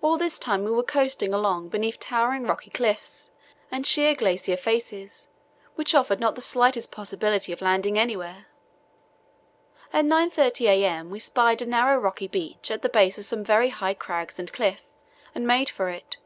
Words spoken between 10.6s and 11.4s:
a.m. we